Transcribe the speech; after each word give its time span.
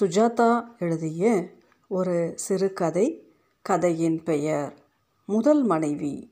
சுஜாதா 0.00 0.64
எழுதிய 0.78 1.52
ஒரு 1.88 2.32
சிறுகதை 2.36 3.32
கதையின் 3.62 4.22
பெயர் 4.22 4.82
முதல் 5.26 5.62
மனைவி. 5.62 6.30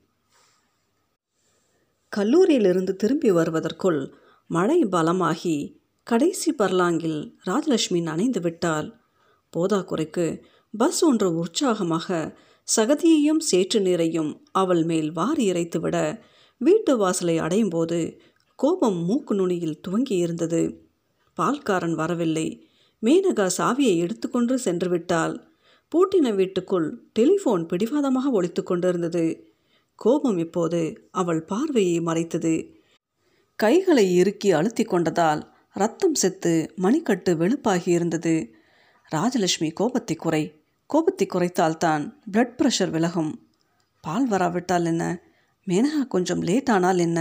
கல்லூரியிலிருந்து 2.17 2.95
திரும்பி 2.95 3.31
வருவதற்குள் 3.31 4.13
மழை 4.47 4.85
பலமாகி 4.85 5.81
கடைசி 6.03 6.55
பர்லாங்கில் 6.57 7.33
ராஜலட்சுமி 7.45 8.01
நனைந்து 8.01 8.41
விட்டால் 8.41 9.01
போதாக்குறைக்கு 9.57 10.41
பஸ் 10.77 11.05
ஒன்று 11.05 11.35
உற்சாகமாக 11.35 12.37
சகதியையும் 12.75 13.39
சேற்று 13.39 13.79
நீரையும் 13.79 14.41
அவள் 14.51 14.83
மேல் 14.83 15.11
வாரி 15.11 15.51
இறைத்துவிட 15.51 16.19
வீட்டு 16.57 16.97
வாசலை 16.97 17.37
அடையும் 17.37 17.69
போது 17.69 18.21
கோபம் 18.55 19.05
மூக்கு 19.05 19.35
நுனியில் 19.35 19.79
துவங்கி 19.79 20.15
இருந்தது 20.15 20.81
பால்காரன் 21.41 21.93
வரவில்லை. 21.93 22.69
மேனகா 23.05 23.47
சாவியை 23.57 23.97
எடுத்துக்கொண்டு 23.97 24.59
சென்று 24.59 24.89
விட்டால் 24.89 25.35
பூட்டின 25.91 26.35
வீட்டுக்குள் 26.35 26.87
டெலிஃபோன் 27.19 27.63
பிடிவாதமாக 27.65 28.31
ஒழித்து 28.31 28.63
கொண்டிருந்தது. 28.63 29.25
கோபம் 29.95 30.37
இப்போது 30.37 30.79
அவள் 31.11 31.41
பார்வையை 31.43 31.99
மறைத்தது. 31.99 32.79
கைகளை 33.55 34.15
இறுக்கி 34.15 34.51
அழுத்தி 34.51 34.83
கொண்டதால் 34.83 35.41
ரத்தம் 35.71 36.13
செத்து 36.13 36.73
மணிக்கட்டு 36.81 37.31
வெளுப்பாகி 37.37 37.87
இருந்தது. 37.87 38.35
ராஜலட்சுமி 39.11 39.73
கோபத்தை 39.73 40.15
குறை 40.15 40.43
கோபத்தை 40.85 41.27
குறைத்தால்தான் 41.27 42.03
பிளட் 42.33 42.55
ப்ரெஷர் 42.59 42.89
விலகும். 42.89 43.31
பால் 44.01 44.27
வராவிட்டால் 44.27 44.85
என்ன? 44.85 45.03
மேனகா 45.67 46.07
கொஞ்சம் 46.07 46.41
லேட் 46.41 46.69
ஆனால் 46.69 46.97
என்ன? 46.97 47.19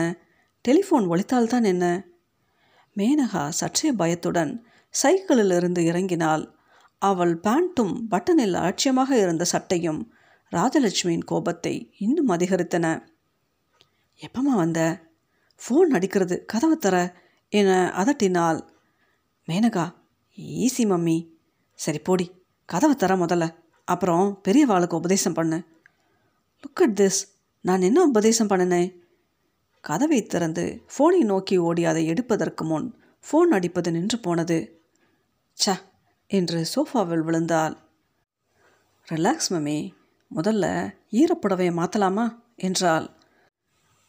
டெலிஃபோன் 0.69 1.07
ஒழித்தால்தான் 1.11 1.65
என்ன? 1.65 2.11
மேனகா 2.97 3.49
சற்றே 3.49 3.91
பயத்துடன் 3.93 4.53
சைக்கிளிலிருந்து 5.03 5.81
இறங்கினாள் 5.91 6.53
அவள் 6.99 7.41
பேண்ட்டும் 7.41 7.95
பட்டனில் 8.11 8.55
அலட்சியமாக 8.55 9.19
இருந்த 9.19 9.45
சட்டையும் 9.45 10.13
ராஜலட்சுமியின் 10.53 11.25
கோபத்தை 11.25 11.95
இன்னும் 11.99 12.29
அதிகரித்தன. 12.29 13.07
எப்பமா 14.21 14.55
வந்த? 14.55 15.11
ஃபோன் 15.63 15.91
அடிக்கிறது 15.91 16.45
கதவை 16.45 16.77
தர 16.77 17.17
என 17.49 17.93
அதட்டினாள் 17.97 18.69
மேனகா 19.49 19.95
ஈஸி 20.39 20.85
மம்மி. 20.85 21.29
சரி 21.75 21.99
போடி 21.99 22.31
கதவை 22.65 22.97
தர 22.97 23.17
முதல்ல. 23.17 23.55
அப்புறம் 23.85 24.41
பெரியவாளுக்கு 24.49 24.95
உபதேசம் 24.95 25.33
பண்ணு. 25.33 25.63
லுக் 26.63 26.83
அட் 26.83 27.01
திஸ் 27.01 27.21
நான் 27.61 27.81
என்ன 27.81 28.05
உபதேசம் 28.05 28.49
பண்ணினேன்? 28.49 28.95
கதவை 29.81 30.23
திறந்து 30.23 30.83
ஃபோனை 30.93 31.25
நோக்கி 31.25 31.57
ஓடி 31.57 31.85
அதை 31.85 32.07
எடுப்பதற்கு 32.07 32.65
முன் 32.65 32.95
ஃபோன் 33.27 33.51
அடிப்பது 33.51 33.91
நின்று 33.91 34.19
போனது. 34.19 34.84
ச 35.59 35.75
என்று 36.27 36.67
சோஃபாவில் 36.75 37.25
விழுந்தாள். 37.25 37.77
ரிலாக்ஸ் 39.09 39.51
மம்மி 39.51 39.79
முதல்ல 40.31 40.95
ஈரப்புடவையை 41.11 41.73
மாற்றலாமா 41.73 42.27
என்றாள். 42.57 43.07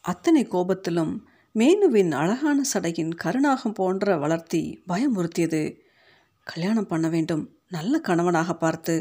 அத்தனை 0.00 0.46
கோபத்திலும் 0.46 1.24
மேனுவின் 1.54 2.12
அழகான 2.12 2.58
சடையின் 2.72 3.12
கருணாகம் 3.14 3.72
போன்ற 3.72 4.16
வளர்த்தி 4.16 4.82
பயமுறுத்தியது. 4.88 5.62
கல்யாணம் 6.42 6.86
பண்ண 6.86 7.08
வேண்டும் 7.08 7.44
நல்ல 7.68 8.00
கணவனாக 8.00 8.54
பார்த்து 8.54 8.94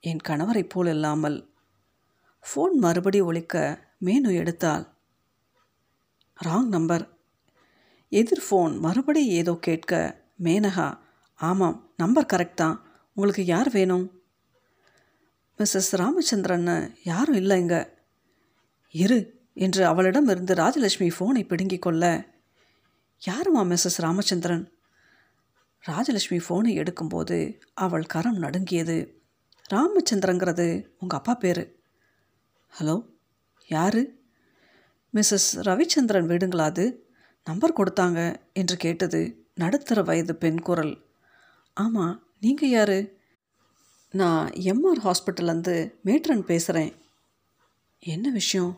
என் 0.00 0.22
கணவரைப் 0.28 0.68
போல் 0.68 0.86
இல்லாமல். 0.86 1.38
ஃபோன் 2.44 2.74
மறுபடி 2.74 3.20
ஒழிக்க 3.20 3.54
மேனு 4.04 4.30
எடுத்தாள். 4.40 4.84
Wrong 6.36 6.68
number. 6.68 7.04
எதிர் 8.12 8.44
ஃபோன் 8.50 8.78
மறுபடி 8.78 9.26
ஏதோ 9.26 9.54
கேட்க 9.60 9.92
மேனகா 10.42 10.88
ஆமாம் 11.38 11.90
நம்பர் 11.96 12.26
கரெக்ட் 12.32 12.54
தான். 12.54 12.86
உங்களுக்கு 13.14 13.44
யார் 13.44 13.70
வேணும்? 13.70 14.12
மிஸ்ஸஸ் 15.58 15.90
ராமச்சந்திரன்னு 15.92 16.94
யாரும் 17.04 17.34
இல்லை 17.34 17.60
இங்கே. 17.60 17.86
இரு 18.90 19.40
என்று 19.54 19.86
அவளிடம் 19.86 20.28
இருந்து 20.28 20.54
ராஜலட்சுமி 20.54 21.10
ஃபோனை 21.18 21.46
பிடுங்கிக் 21.46 21.82
கொள்ள. 21.82 22.26
யாருமா 23.26 23.58
மிஸ்ஸஸ் 23.58 23.98
ராமச்சந்திரன்? 23.98 24.72
ராஜலட்சுமி 25.86 26.40
ஃபோனை 26.48 26.82
எடுக்கும்போது 26.82 27.60
அவள் 27.74 28.06
கரம் 28.06 28.36
நடுங்கியது. 28.36 29.22
ராமச்சந்திரங்கிறது 29.72 30.86
உங்கள் 30.98 31.18
அப்பா 31.18 31.34
பேர். 31.34 31.76
ஹலோ 32.80 33.06
யார்? 33.68 34.00
மிஸ்ஸஸ் 35.14 35.50
ரவிச்சந்திரன் 35.54 36.28
வீடுங்களா 36.30 36.60
அது? 36.60 37.08
நம்பர் 37.44 37.72
கொடுத்தாங்க 37.72 38.36
என்று 38.52 38.76
கேட்டது 38.76 39.48
நடுத்தர 39.54 40.02
வயது 40.02 40.36
பெண் 40.36 40.60
குரல். 40.60 41.07
ஆமாம் 41.78 42.14
நீங்கள் 42.40 42.68
யார்? 42.68 42.98
நான் 44.10 44.48
எம்ஆர் 44.48 45.00
ஹாஸ்பிட்டல்லேருந்து 45.04 45.74
மேட்ரன் 46.04 46.40
பேசுகிறேன் 46.40 46.92
என்ன 47.98 48.30
விஷயம்? 48.30 48.72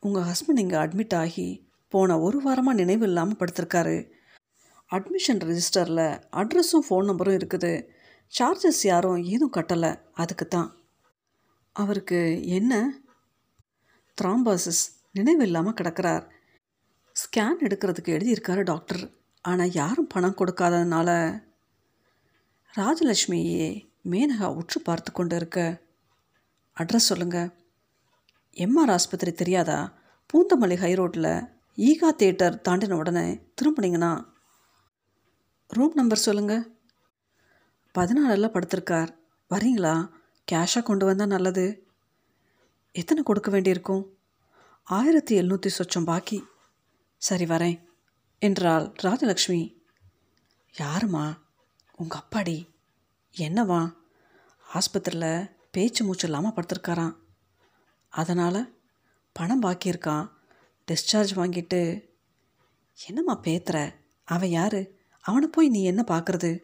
உங்கள் 0.00 0.22
ஹஸ்பண்ட் 0.22 0.58
இங்கே 0.58 0.76
அட்மிட் 0.76 1.14
ஆகி 1.14 1.70
போன 1.88 2.20
ஒரு 2.20 2.38
வாரமாக 2.46 2.74
நினைவு 2.74 3.06
இல்லாமல் 3.06 3.36
படுத்திருக்காரு. 3.36 4.10
அட்மிஷன் 4.90 5.42
ரெஜிஸ்டரில் 5.48 6.20
அட்ரஸும் 6.32 6.86
ஃபோன் 6.88 7.08
நம்பரும் 7.10 7.38
இருக்குது. 7.38 7.72
சார்ஜஸ் 8.38 8.82
யாரும் 8.82 9.22
ஏதும் 9.22 9.54
கட்டலை. 9.56 10.00
அதுக்கு 10.12 10.48
தான். 10.48 10.76
அவருக்கு 11.72 12.44
என்ன? 12.44 13.02
த்ராம்பாசிஸ் 14.18 14.84
நினைவு 15.12 15.42
இல்லாமல் 15.42 15.72
கிடக்கிறார். 15.72 16.24
ஸ்கேன் 17.16 17.62
எடுக்கிறதுக்கு 17.66 18.16
எழுதியிருக்காரு 18.16 18.62
டாக்டர். 18.62 19.10
ஆனால் 19.40 19.72
யாரும் 19.72 20.06
பணம் 20.06 20.38
கொடுக்காததுனால 20.38 21.10
ராஜலட்சுமியே 22.76 23.88
மேனகா 24.10 24.54
உற்று 24.54 24.80
பார்த்து 24.80 25.12
கொண்டு 25.12 25.36
இருக்க 25.36 25.82
அட்ரஸ் 26.76 27.08
சொல்லுங்கள் 27.10 27.50
எம்ஆர் 28.54 28.90
ஆஸ்பத்திரி 28.90 29.32
தெரியாதா? 29.32 29.92
பூந்தமல்லி 30.32 30.76
ஹை 30.76 30.94
ரோட்டில் 30.94 31.46
ஈகா 31.76 32.08
தேட்டர் 32.18 32.60
தாண்டின 32.68 32.92
உடனே 32.92 33.40
திரும்பினீங்கன்னா. 33.62 34.24
ரூம் 35.68 35.94
நம்பர் 35.94 36.18
சொல்லுங்கள் 36.18 36.76
பதினாலில் 37.98 38.54
படுத்திருக்கார். 38.56 39.10
வரீங்களா? 39.50 40.10
கேஷாக 40.52 40.82
கொண்டு 40.82 41.04
வந்தால் 41.04 41.26
நல்லது. 41.26 41.86
எத்தனை 42.92 43.22
கொடுக்க 43.22 43.50
வேண்டியிருக்கும்? 43.50 44.16
ஆயிரத்தி 44.82 45.40
எழுநூற்றி 45.40 45.70
சொச்சம் 45.78 46.04
பாக்கி. 46.04 46.44
சரி 47.16 47.44
வரேன் 47.44 47.80
என்றாள் 48.38 48.92
ராஜலக்ஷ்மி 49.02 49.76
யாருமா? 50.78 51.44
உங்கள் 51.96 52.20
அப்பாடி. 52.20 52.68
என்னவா? 53.36 53.94
ஆஸ்பத்திரியில் 54.74 55.50
பேச்சு 55.70 56.04
மூச்சு 56.04 56.28
இல்லாமல் 56.28 56.52
படுத்திருக்காராம். 56.52 57.16
அதனால் 58.08 58.78
பணம் 59.32 59.62
பாக்கியிருக்கான் 59.62 60.30
டிஸ்சார்ஜ் 60.86 61.34
வாங்கிட்டு. 61.34 62.08
என்னம்மா 63.06 63.40
பேத்துற? 63.40 63.94
அவன் 64.24 64.48
யார்? 64.48 64.86
அவனை 65.20 65.48
போய் 65.48 65.68
நீ 65.68 65.84
என்ன 65.84 66.04
பார்க்குறது 66.06 66.60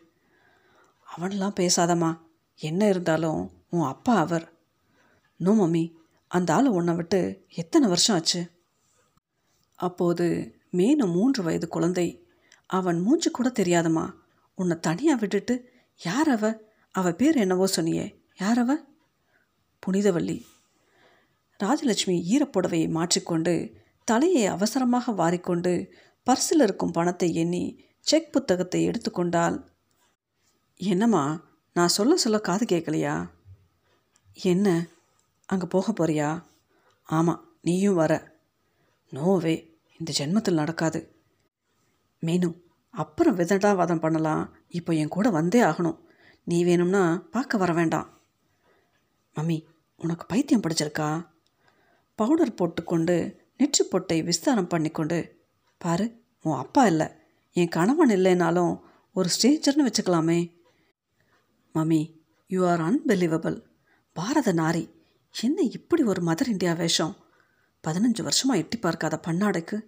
அவனெலாம் 1.17 1.55
பேசாதம்மா. 1.61 2.21
என்ன 2.57 2.89
இருந்தாலும் 2.89 3.51
உன் 3.71 3.87
அப்பா 3.87 4.17
அவர். 4.17 4.53
No 5.37 5.53
mummy. 5.53 5.93
அந்த 6.29 6.55
ஆள் 6.55 6.67
உன்னை 6.67 6.95
விட்டு 6.95 7.47
எத்தனை 7.49 7.89
வருஷம் 7.89 8.17
ஆச்சு? 8.17 8.51
அப்போது 9.75 10.57
மேன 10.71 11.07
மூன்று 11.07 11.43
வயது 11.43 11.69
குழந்தை. 11.69 12.27
அவன் 12.67 13.01
மூஞ்சி 13.01 13.31
கூட 13.31 13.49
தெரியாதம்மா. 13.49 14.21
உன்னை 14.55 14.81
தனியாக 14.81 15.19
விட்டுட்டு 15.19 15.73
யார் 16.05 16.29
அவ? 16.29 16.61
அவள் 16.91 17.15
பேர் 17.15 17.37
என்னவோ 17.37 17.67
சொன்னியே. 17.77 18.15
யார் 18.39 18.59
அவ? 18.59 18.79
புனிதவள்ளி. 19.87 20.43
ராஜலட்சுமி 21.65 22.23
ஈரப்புடவையை 22.31 22.91
மாற்றிக்கொண்டு 22.91 23.73
தலையை 24.05 24.47
அவசரமாக 24.47 25.13
வாரிக்கொண்டு 25.13 25.91
பர்சில் 26.27 26.63
இருக்கும் 26.63 26.93
பணத்தை 26.93 27.35
எண்ணி 27.35 27.85
செக் 28.01 28.33
புத்தகத்தை 28.33 28.85
எடுத்துக்கொண்டால் 28.85 29.71
என்னம்மா 30.77 31.45
நான் 31.73 31.89
சொல்ல 31.89 32.17
சொல்ல 32.17 32.39
காது 32.39 32.65
கேட்கலையா? 32.65 33.31
என்ன? 34.33 34.87
அங்கே 35.47 35.67
போக 35.67 35.93
போறியா? 35.93 36.43
ஆமாம் 37.03 37.53
நீயும் 37.61 37.95
வர. 37.95 38.37
நோவே 39.13 39.75
இந்த 39.99 40.13
ஜென்மத்தில் 40.19 40.53
நடக்காது. 40.53 41.15
மீனு 42.23 42.62
அப்புறம் 42.95 43.39
விதண்டாவாதம் 43.39 44.01
பண்ணலாம். 44.01 44.43
இப்போ 44.69 44.93
என் 44.93 45.15
கூட 45.17 45.31
வந்தே 45.31 45.61
ஆகணும். 45.63 45.99
நீ 46.45 46.65
வேணும்னா 46.65 47.03
பார்க்க 47.31 47.63
வர 47.63 47.73
வேண்டாம். 47.73 48.09
மம்மி 49.37 49.59
உனக்கு 50.01 50.25
பைத்தியம் 50.27 50.63
பிடிச்சிருக்கா? 50.63 51.09
பவுடர் 52.19 52.59
போட்டுக்கொண்டு 52.59 53.17
நெற்றி 53.57 53.85
பொட்டை 53.85 54.19
விஸ்தாரம் 54.23 54.71
பண்ணிக்கொண்டு 54.73 55.19
பாரு 55.79 56.07
உன் 56.45 56.61
அப்பா 56.63 56.83
இல்லை. 56.87 57.09
என் 57.57 57.75
கணவன் 57.77 58.09
இல்லைனாலும் 58.09 58.75
ஒரு 59.17 59.29
ஸ்டேஜர்னு 59.35 59.87
வச்சுக்கலாமே. 59.89 60.41
Mummy 61.75 62.03
you 62.51 62.61
are 62.67 62.81
unbelievable 62.81 63.57
Bharat 64.17 64.53
நாரி 64.53 64.85
என்ன 65.35 65.63
இப்படி 65.77 66.03
ஒரு 66.03 66.21
மதர் 66.23 66.49
இந்தியா 66.49 66.73
வேஷம்? 66.73 67.15
பதினஞ்சு 67.85 68.23
வருஷமாக 68.23 68.61
எட்டி 68.63 68.79
பார்க்காத 68.79 69.17
பன்னாடைக்கு. 69.27 69.79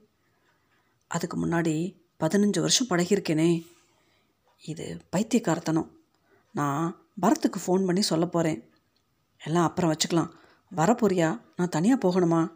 அதுக்கு 1.11 1.37
முன்னாடி 1.47 1.75
பதினஞ்சு 2.21 2.61
வருஷம் 2.61 2.87
பழகியிருக்கேனே. 2.87 3.67
இது 4.65 4.97
பைத்தியக்காரத்தனம். 5.11 5.91
நான் 6.53 6.97
பரத்துக்கு 7.23 7.57
ஃபோன் 7.67 7.85
பண்ணி 7.85 8.03
சொல்ல 8.03 8.27
போகிறேன் 8.27 8.71
எல்லாம் 9.45 9.67
அப்புறம் 9.67 9.93
வச்சுக்கலாம். 9.93 10.31
வரப்போறியா? 10.77 11.41
நான் 11.57 11.69
தனியாக 11.69 12.09
போகணுமா? 12.09 12.51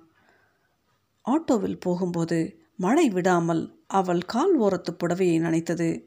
ஆட்டோவில் 1.25 1.81
போகும்போது 1.81 2.58
மழை 2.76 3.08
விடாமல் 3.08 3.84
அவள் 3.87 4.25
கால் 4.25 4.60
ஓரத்து 4.60 4.90
புடவையை 4.90 5.40
நனைத்தது. 5.40 6.02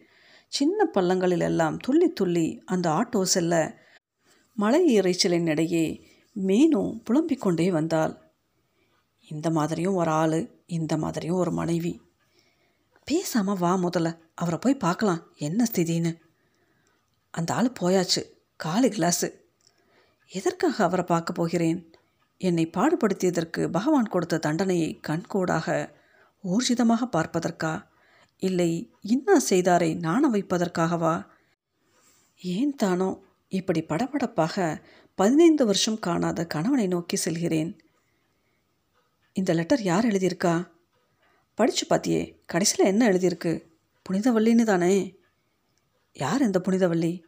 சின்ன 0.47 0.89
பள்ளங்களில் 0.93 1.39
எல்லாம் 1.39 1.77
துள்ளி 1.77 2.13
துள்ளி 2.13 2.61
அந்த 2.65 2.89
ஆட்டோ 2.89 3.21
செல்ல 3.21 3.79
மலை 4.53 4.99
இறைச்சலின் 4.99 5.49
இடையே 5.49 6.07
மீனும் 6.35 7.01
புலம்பிக் 7.03 7.41
கொண்டே 7.41 7.71
வந்தாள். 7.71 8.17
இந்த 9.29 9.49
மாதிரியும் 9.49 9.95
ஒரு 9.95 10.11
ஆள் 10.11 10.63
இந்த 10.65 10.97
மாதிரியும் 10.97 11.35
ஒரு 11.35 11.51
மனைவி. 11.51 12.01
பேசாமல் 13.11 13.57
வா 13.57 13.71
முதல்ல. 13.77 14.17
அவரை 14.35 14.59
போய் 14.61 14.75
பார்க்கலாம். 14.75 15.23
என்ன 15.35 15.65
ஸ்திதின்னு. 15.71 16.19
அந்த 17.31 17.53
ஆள் 17.53 17.73
போயாச்சு. 17.81 18.21
காலு 18.63 18.89
கிளாஸு. 18.97 19.27
எதற்காக 20.27 20.83
அவரை 20.83 21.05
பார்க்க 21.05 21.33
போகிறேன்? 21.33 21.93
என்னை 22.37 22.69
பாடுபடுத்தியதற்கு 22.77 23.67
பகவான் 23.67 24.07
கொடுத்த 24.07 24.37
தண்டனையை 24.37 24.99
கண்கூடாக 25.07 25.95
ஊர்ஜிதமாக 26.43 27.09
பார்ப்பதற்கா? 27.11 27.85
இல்லை 28.37 28.91
இன்னா 29.01 29.41
செய்தாரை 29.49 29.95
நாண 29.95 30.29
வைப்பதற்காகவா? 30.29 31.27
ஏன் 32.37 32.75
தானோ 32.75 33.23
இப்படி 33.49 33.81
படபடப்பாக 33.81 34.83
பதினைந்து 35.15 35.65
வருஷம் 35.65 35.99
காணாத 35.99 36.45
கணவனை 36.45 36.87
நோக்கி 36.87 37.15
செல்கிறேன். 37.15 37.79
இந்த 39.33 39.53
லெட்டர் 39.53 39.81
யார் 39.81 40.05
எழுதியிருக்கா? 40.05 40.71
படித்து 41.53 41.87
பார்த்தியே 41.89 42.39
கடைசியில் 42.45 42.85
என்ன 42.85 43.09
எழுதியிருக்கு? 43.09 43.67
புனிதவல்லின்னு 44.09 44.63
தானே. 44.63 45.19
யார் 46.13 46.41
இந்த 46.41 46.61
புனிதவல்லி? 46.65 47.23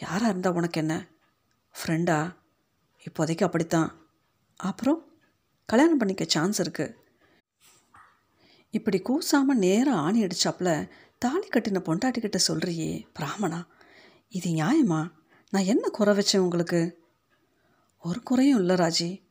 யாராக 0.00 0.28
இருந்தால் 0.28 0.52
உனக்கு 0.52 0.80
என்ன? 0.80 1.08
ஃப்ரெண்டா 1.74 2.36
இப்போதைக்கு 3.04 3.42
அப்படித்தான். 3.42 4.06
அப்புறம் 4.56 5.12
கல்யாணம் 5.66 5.96
பண்ணிக்க 5.96 6.24
சான்ஸ் 6.24 6.62
இருக்குது 6.62 6.94
இப்படி 8.70 8.98
கூசாமல் 8.98 9.58
நேராக 9.58 9.98
ஆணி 9.98 10.24
அடிச்சாப்புல 10.24 10.90
தாலி 11.18 11.48
கட்டின 11.48 11.80
பொண்டாட்டிக்கிட்ட 11.80 12.38
சொல்கிறியே 12.48 13.06
பிராமணா 13.12 13.66
இது 14.28 14.50
நியாயமா? 14.50 15.12
நான் 15.50 15.64
என்ன 15.64 15.88
குறை 15.88 16.16
வச்சேன் 16.16 16.38
உங்களுக்கு? 16.38 16.98
ஒரு 17.98 18.22
குறையும் 18.22 18.58
இல்லை 18.58 18.76
ராஜி. 18.76 19.22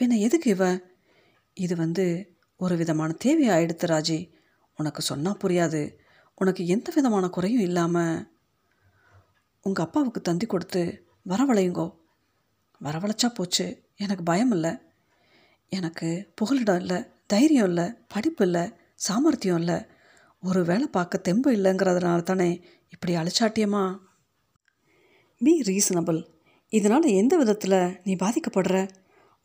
பின்ன 0.00 0.18
எதுக்கு 0.18 0.50
இவ? 0.50 0.80
இது 1.54 1.76
வந்து 1.76 2.33
ஒரு 2.64 2.76
விதமான 2.76 3.14
தேவையாயிடுத்து 3.24 3.86
ராஜி. 3.86 4.18
உனக்கு 4.76 5.00
சொன்னால் 5.02 5.40
புரியாது. 5.42 5.82
உனக்கு 6.34 6.66
எந்த 6.66 6.92
விதமான 6.94 7.28
குறையும் 7.28 7.60
இல்லாமல் 7.60 8.28
உங்கள் 9.62 9.84
அப்பாவுக்கு 9.84 10.20
தந்தி 10.20 10.46
கொடுத்து 10.46 10.82
வரவழையுங்கோ. 11.28 11.86
வரவழைச்சா 12.80 13.28
போச்சு. 13.34 13.66
எனக்கு 13.96 14.22
பயம் 14.22 14.50
இல்லை. 14.50 14.72
எனக்கு 15.68 16.08
புகலிடம் 16.34 16.80
இல்லை 16.80 16.98
தைரியம் 17.26 17.66
இல்லை 17.66 17.86
படிப்பு 18.08 18.44
இல்லை 18.44 18.64
சாமர்த்தியம் 18.94 19.58
இல்லை. 19.58 19.78
ஒரு 20.42 20.64
வேலை 20.64 20.86
பார்க்க 20.86 21.18
தெம்பு 21.18 21.52
இல்லைங்கிறதுனால 21.52 22.22
தானே 22.22 22.48
இப்படி 22.88 23.12
அழிச்சாட்டியமா 23.16 23.84
பி 25.38 25.52
ரீசனபிள் 25.60 26.20
இதனால் 26.72 27.02
எந்த 27.02 27.36
விதத்தில் 27.36 27.78
நீ 28.04 28.12
பாதிக்கப்படுற? 28.14 28.78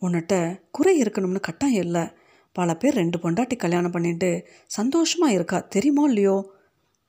உன்னிட்ட 0.01 0.61
குறை 0.71 1.01
இருக்கணும்னு 1.01 1.39
கட்டாயம் 1.39 1.85
இல்லை. 1.85 2.05
பல 2.51 2.75
பேர் 2.75 2.93
ரெண்டு 2.93 3.17
பொண்டாட்டி 3.17 3.55
கல்யாணம் 3.55 3.91
பண்ணிட்டு 3.91 4.47
சந்தோஷமாக 4.67 5.33
இருக்கா 5.33 5.59
தெரியுமோ 5.59 6.07
இல்லையோ? 6.07 6.51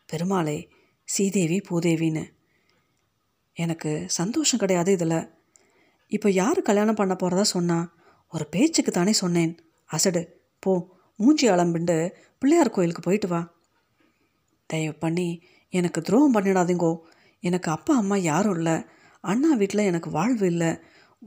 பெருமாளே 0.06 0.68
சீதேவி 1.18 1.60
பூதேவின்னு. 1.70 2.24
எனக்கு 3.54 4.04
சந்தோஷம் 4.06 4.58
கிடையாது 4.58 4.92
இதில். 4.92 5.30
இப்போ 6.06 6.30
யார் 6.30 6.62
கல்யாணம் 6.62 6.94
பண்ண 6.94 7.14
போகிறதா 7.14 7.42
சொன்னா 7.42 7.92
ஒரு 8.28 8.46
பேச்சுக்கு 8.46 8.92
தானே 8.92 9.12
சொன்னேன். 9.12 9.58
அசடு 9.86 10.40
போ 10.58 10.98
மூஞ்சி 11.16 11.48
அலம்பிண்டு 11.48 12.12
பிள்ளையார் 12.38 12.70
கோயிலுக்கு 12.70 13.02
போயிட்டு 13.02 13.28
வா. 13.28 13.54
தயவு 14.66 14.94
பண்ணி 14.94 15.42
எனக்கு 15.68 16.02
துரோகம் 16.02 16.34
பண்ணிடாதீங்கோ. 16.34 16.98
எனக்கு 17.40 17.70
அப்பா 17.70 17.96
அம்மா 17.96 18.16
யாரும் 18.16 18.54
இல்லை. 18.54 18.84
அண்ணா 19.20 19.54
வீட்டில் 19.54 19.80
எனக்கு 19.80 20.10
வாழ்வு 20.10 20.46
இல்லை. 20.46 20.78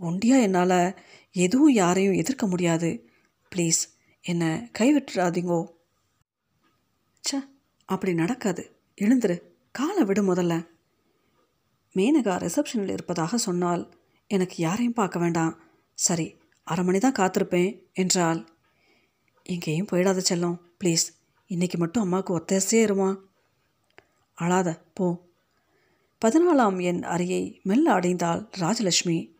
ஒண்டியாக 0.01 0.41
என்னால் 0.41 0.99
எதுவும் 1.31 1.73
யாரையும் 1.73 2.13
எதிர்க்க 2.13 2.47
முடியாது. 2.47 3.09
ப்ளீஸ் 3.55 3.81
என்னை 4.25 4.47
கைவிட்டுறாதீங்கோ. 4.79 5.65
ச 7.31 7.49
அப்படி 7.85 8.13
நடக்காது. 8.13 8.75
எழுந்துரு. 9.01 9.41
காலை 9.71 10.03
விடு 10.03 10.33
முதல்ல. 10.33 10.67
மேனகா 11.95 12.35
ரிசப்ஷனில் 12.37 12.91
இருப்பதாக 12.91 13.37
சொன்னால் 13.37 13.83
எனக்கு 14.27 14.55
யாரையும் 14.57 14.93
பார்க்க 14.93 15.19
வேண்டாம். 15.19 15.59
சரி 15.93 16.35
அரை 16.63 16.85
மணி 16.85 16.99
தான் 16.99 17.11
காத்திருப்பேன் 17.11 17.91
என்றால் 17.93 18.47
எங்கேயும் 19.43 19.87
போயிடாத 19.91 20.21
செல்லம் 20.29 20.57
ப்ளீஸ் 20.83 21.05
இன்னைக்கு 21.47 21.77
மட்டும் 21.77 22.03
அம்மாவுக்கு 22.03 22.39
ஒத்தேசே 22.39 22.89
இருவான் 22.89 23.17
அழாத 24.33 24.85
போ. 24.93 25.29
பதினாலாம் 26.25 26.81
எண் 26.81 27.03
அறையை 27.03 27.59
மெல்ல 27.63 27.99
அடைந்தாள் 27.99 28.49
ராஜலட்சுமி. 28.59 29.35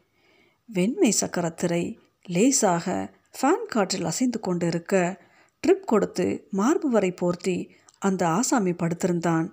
வெண்மை 0.66 1.14
சக்கரத்திரை 1.22 1.98
லேசாக 2.26 3.16
ஃபேன் 3.42 3.66
காற்றில் 3.68 4.06
அசைந்து 4.06 4.40
கொண்டு 4.40 4.68
இருக்க 4.68 5.22
ட்ரிப் 5.68 5.86
கொடுத்து 5.86 6.48
மார்பு 6.52 6.90
வரை 6.90 7.12
போர்த்தி 7.12 7.70
அந்த 8.00 8.28
ஆசாமி 8.28 8.72
படுத்திருந்தான். 8.72 9.50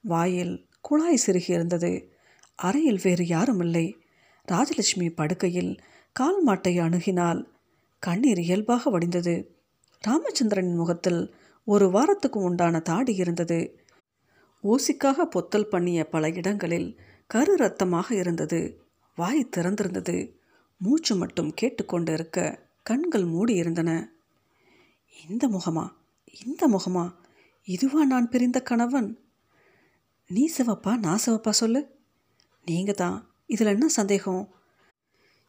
வாயில் 0.00 0.66
குழாய் 0.80 1.16
சிறுகி 1.16 1.52
இருந்தது. 1.52 2.12
அறையில் 2.54 3.00
வேறு 3.02 3.26
யாரும் 3.26 3.60
இல்லை. 3.60 3.96
ராஜலட்சுமி 4.48 5.14
படுக்கையில் 5.14 5.80
கால் 6.12 6.46
மாட்டை 6.46 6.80
அணுகினால் 6.80 7.44
கண்ணீர் 7.98 8.38
இயல்பாக 8.38 8.90
வடிந்தது. 8.90 9.46
ராமச்சந்திரனின் 10.08 10.74
முகத்தில் 10.74 11.34
ஒரு 11.64 11.90
வாரத்துக்கு 11.90 12.40
உண்டான 12.40 12.78
தாடி 12.78 13.14
இருந்தது. 13.14 13.80
ஊசிக்காக 14.62 15.22
பொத்தல் 15.30 15.68
பண்ணிய 15.68 16.08
பல 16.08 16.30
இடங்களில் 16.30 17.00
கரு 17.26 17.56
ரத்தமாக 17.56 18.14
இருந்தது. 18.14 18.80
வாய் 19.16 19.48
திறந்திருந்தது. 19.56 20.34
மூச்சு 20.78 21.16
மட்டும் 21.16 21.54
கேட்டுக்கொண்டு 21.54 22.12
இருக்க 22.12 22.67
கண்கள் 22.88 23.24
மூடி 23.24 23.54
இருந்தன. 23.54 24.12
இந்த 25.28 25.48
முகமா? 25.48 25.92
இந்த 26.44 26.68
முகமா? 26.68 27.14
இதுவா 27.64 28.04
நான் 28.04 28.28
பிரிந்த 28.28 28.62
கணவன்? 28.62 29.18
நீ 30.28 30.50
சிவப்பா 30.58 30.96
நான் 30.96 31.18
சிவப்பா 31.26 31.50
சொல்லு. 31.50 31.98
நீங்க 32.66 32.92
தான். 32.92 33.28
இதில் 33.46 33.66
என்ன 33.66 33.88
சந்தேகம்? 33.88 34.54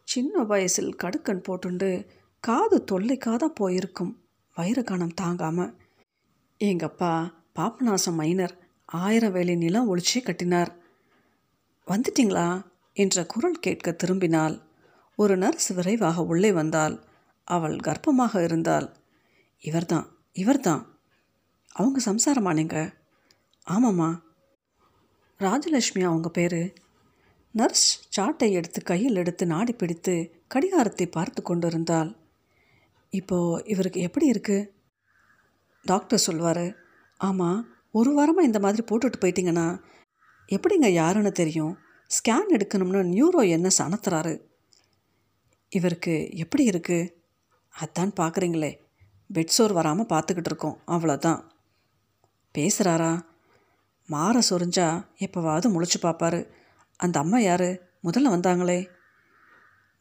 சின்ன 0.03 0.43
வயசில் 0.43 0.95
கடுக்கன் 0.95 1.43
போட்டுண்டு 1.47 2.05
காது 2.39 2.83
தொல்லைக்காத 2.91 3.45
போயிருக்கும். 3.45 4.23
வைரகணம் 4.57 5.15
தாங்காம. 5.21 5.73
எங்கப்பா 6.59 7.33
பாப்பநாசம் 7.55 8.13
மைனர் 8.13 8.67
ஆயிரம் 8.85 9.31
வேலை 9.31 9.55
நிலம் 9.55 9.95
ஒழிச்சு 9.95 10.21
கட்டினார். 10.23 10.75
வந்துட்டீங்களா? 11.87 12.61
என்ற 12.93 13.25
குரல் 13.25 13.59
கேட்க 13.59 13.95
திரும்பினாள். 14.03 14.61
ஒரு 15.15 15.37
நர்ஸ் 15.37 15.67
விரைவாக 15.67 16.23
உள்ளே 16.23 16.51
வந்தாள். 16.51 17.07
அவள் 17.49 17.75
கர்ப்பமாக 17.87 18.43
இருந்தாள் 18.43 18.87
இவர்தான் 19.63 20.07
இவர்தான். 20.33 20.83
அவங்க 21.75 21.97
சம்சாரமானீங்க 22.05 22.77
ஆமாம்மா. 23.67 24.09
ராஜலட்சுமி 25.39 26.01
அவங்க 26.03 26.29
பேர் 26.29 26.61
நர்ஸ் 27.55 27.87
சாட்டை 28.09 28.47
எடுத்து 28.51 28.79
கையில் 28.83 29.19
எடுத்து 29.21 29.43
நாடி 29.45 29.73
பிடித்து 29.73 30.15
கடிகாரத்தை 30.53 31.05
பார்த்து 31.11 31.41
கொண்டிருந்தால் 31.41 32.11
இப்போ 33.13 33.37
இவருக்கு 33.65 33.99
எப்படி 34.01 34.25
இருக்குது 34.31 34.69
டாக்டர் 35.85 36.25
சொல்வார் 36.27 36.65
ஆமாம் 37.19 37.59
ஒரு 37.91 38.09
வாரமாக 38.17 38.49
இந்த 38.49 38.59
மாதிரி 38.59 38.83
போட்டுட்டு 38.89 39.21
போயிட்டீங்கன்னா 39.21 39.67
எப்படிங்க 40.49 40.87
யாருன்னு 41.01 41.31
தெரியும்? 41.31 41.73
ஸ்கேன் 42.09 42.53
எடுக்கணும்னு 42.55 43.01
நியூரோ 43.15 43.41
என்ன 43.49 43.67
சனத்துறாரு? 43.77 44.33
இவருக்கு 45.71 46.15
எப்படி 46.33 46.63
இருக்குது 46.69 47.09
அதான் 47.75 48.15
பார்க்குறீங்களே. 48.19 48.77
பெட்சோர் 49.29 49.73
வராமல் 49.73 50.05
பார்த்துக்கிட்டு 50.05 50.49
இருக்கோம். 50.51 50.79
அவ்வளோதான் 50.87 51.41
பேசுகிறாரா 52.57 53.21
மாற 54.05 54.39
சொரிஞ்சா 54.49 55.05
எப்போவாவது 55.19 55.67
முழிச்சு 55.75 55.99
பார்ப்பாரு. 56.01 56.49
அந்த 56.95 57.19
அம்மா 57.19 57.39
யார்? 57.39 57.69
முதல்ல 58.03 58.31
வந்தாங்களே. 58.35 58.89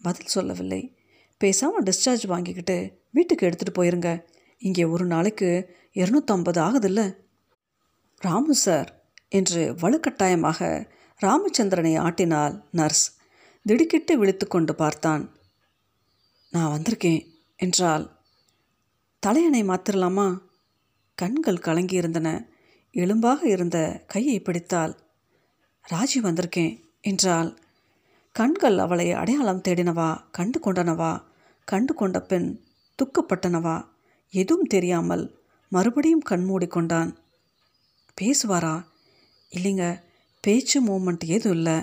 பதில் 0.03 0.27
சொல்லவில்லை. 0.27 0.97
பேசாமல் 1.39 1.83
டிஸ்சார்ஜ் 1.83 2.27
வாங்கிக்கிட்டு 2.27 3.01
வீட்டுக்கு 3.11 3.47
எடுத்துகிட்டு 3.47 3.79
போயிருங்க. 3.79 4.25
இங்கே 4.59 4.85
ஒரு 4.85 5.05
நாளைக்கு 5.07 5.75
இரநூத்தம்பது 5.95 6.61
ஆகுதில்ல? 6.61 7.17
ராமு 8.19 8.55
சார் 8.55 9.03
என்று 9.29 9.73
வலுக்கட்டாயமாக 9.73 10.91
ராமச்சந்திரனை 11.21 11.99
ஆட்டினாள் 11.99 12.65
நர்ஸ். 12.71 13.17
திடுக்கிட்டு 13.67 14.19
விழித்து 14.19 14.47
கொண்டு 14.47 14.75
பார்த்தான். 14.75 15.37
நான் 16.51 16.73
வந்திருக்கேன். 16.73 17.23
என்றால் 17.59 18.17
தலையணை 19.19 19.63
மாத்திரலாமா 19.63 20.39
கண்கள் 21.15 21.55
கலங்கியிருந்தன 21.55 22.49
எலும்பாக 22.93 23.45
இருந்த 23.45 24.05
கையை 24.07 24.41
பிடித்தால் 24.41 25.07
ராஜி 25.91 26.19
வந்திருக்கேன் 26.23 26.87
என்றாள். 27.01 27.59
கண்கள் 28.33 28.79
அவளை 28.79 29.13
அடையாளம் 29.13 29.63
தேடினவா? 29.69 30.31
கண்டு 30.31 30.61
கொண்டனவா? 30.61 31.23
கண்டு 31.65 31.95
கொண்ட 31.95 32.21
பெண் 32.21 32.61
துக்கப்பட்டனவா? 33.03 33.89
எதுவும் 34.31 34.65
தெரியாமல் 34.65 35.41
மறுபடியும் 35.69 36.21
கண் 36.21 36.51
மூடிக்கொண்டான். 36.51 37.17
பேசுவாரா? 38.21 38.85
இல்லைங்க 39.51 40.03
பேச்சு 40.41 40.85
மூமெண்ட் 40.85 41.27
எதுவும் 41.27 41.57
இல்லை. 41.57 41.75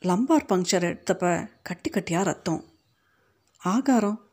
லம்பார் 0.00 0.46
பங்க்சர் 0.48 0.86
எடுத்தப்ப 0.90 1.50
கட்டி 1.62 1.90
கட்டியாக 1.90 2.24
ரத்தம். 2.24 2.64
ஆகாரம்? 3.58 4.29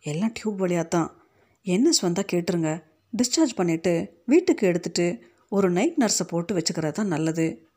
எல்லாம் 0.00 0.30
டியூப் 0.32 0.56
வழியாக 0.56 0.88
தான் 0.88 1.16
என்எஸ் 1.64 2.00
வந்தால் 2.00 2.24
கேட்டுருங்க? 2.32 2.82
டிஸ்சார்ஜ் 3.16 3.56
பண்ணிவிட்டு 3.56 4.08
வீட்டுக்கு 4.26 4.66
எடுத்துகிட்டு 4.66 5.20
ஒரு 5.48 5.70
நைட் 5.70 5.96
நர்ஸை 6.00 6.28
போட்டு 6.28 6.54
வச்சுக்கிறது 6.54 6.92
தான் 6.92 7.06
நல்லது. 7.06 7.68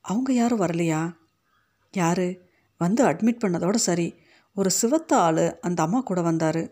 அவங்க 0.00 0.32
யாரும் 0.32 0.60
வரலையா? 0.60 1.16
யார்? 1.92 2.34
வந்து 2.78 3.06
அட்மிட் 3.06 3.38
பண்ணதோட 3.44 3.74
சரி. 3.74 4.14
ஒரு 4.54 4.70
சிவத்த 4.82 5.12
ஆள் 5.12 5.58
அந்த 5.60 5.82
அம்மா 5.82 6.00
கூட 6.00 6.20
வந்தார். 6.22 6.70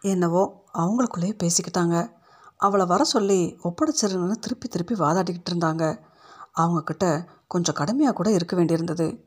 என்னவோ 0.00 0.64
அவங்களுக்குள்ளேயே 0.74 1.36
பேசிக்கிட்டாங்க. 1.42 2.10
அவளை 2.56 2.86
வர 2.86 3.04
சொல்லி 3.04 3.56
ஒப்படைச்சிருங்கன்னு 3.64 4.30
திருப்பி 4.30 4.68
திருப்பி 4.68 4.94
வாதாடிக்கிட்டு 4.94 5.50
இருந்தாங்க. 5.50 5.98
அவங்கக்கிட்ட 6.56 7.26
கொஞ்சம் 7.46 7.74
கடுமையாக 7.74 8.16
கூட 8.16 8.30
இருக்க 8.30 8.56
வேண்டியிருந்தது. 8.56 9.22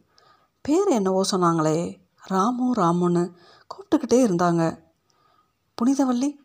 பேர் 0.61 0.87
என்னவோ 0.87 1.21
சொன்னாங்களே 1.31 2.01
ராமு 2.27 2.73
ராமுன்னு. 2.75 3.31
கூப்பிட்டுக்கிட்டே 3.71 4.19
இருந்தாங்க. 4.27 4.83
புனிதவல்லி 5.77 6.37